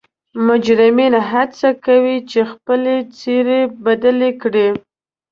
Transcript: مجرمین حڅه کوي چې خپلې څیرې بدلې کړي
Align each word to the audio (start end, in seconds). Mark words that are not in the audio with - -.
مجرمین 0.47 1.13
حڅه 1.29 1.69
کوي 1.85 2.17
چې 2.31 2.39
خپلې 2.51 2.95
څیرې 3.17 3.61
بدلې 3.85 4.31
کړي 4.41 4.67